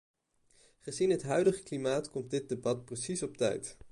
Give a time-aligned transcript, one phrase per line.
[0.79, 3.77] Gezien het huidige klimaat komt dit debat precies op tijd.